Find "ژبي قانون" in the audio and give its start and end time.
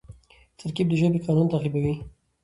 1.01-1.47